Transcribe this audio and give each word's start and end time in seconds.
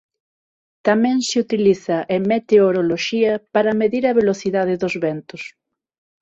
Tamén 0.87 1.17
se 1.27 1.35
utiliza 1.45 1.97
en 2.15 2.21
meteoroloxía 2.31 3.33
para 3.53 3.77
medir 3.81 4.03
a 4.07 4.17
velocidade 4.21 4.73
dos 4.83 4.95
ventos. 5.05 5.41